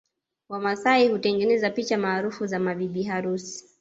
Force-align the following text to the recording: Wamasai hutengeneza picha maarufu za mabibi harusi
Wamasai 0.49 1.07
hutengeneza 1.09 1.69
picha 1.69 1.97
maarufu 1.97 2.45
za 2.47 2.59
mabibi 2.59 3.03
harusi 3.03 3.69